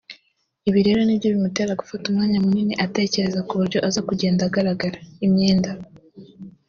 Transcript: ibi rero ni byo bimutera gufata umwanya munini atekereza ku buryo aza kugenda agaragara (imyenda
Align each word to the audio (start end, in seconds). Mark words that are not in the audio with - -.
ibi 0.69 0.79
rero 0.87 1.01
ni 1.03 1.17
byo 1.19 1.27
bimutera 1.33 1.79
gufata 1.81 2.03
umwanya 2.07 2.37
munini 2.45 2.73
atekereza 2.85 3.39
ku 3.47 3.53
buryo 3.59 3.77
aza 3.87 4.01
kugenda 4.07 4.41
agaragara 4.45 4.97
(imyenda 5.25 5.71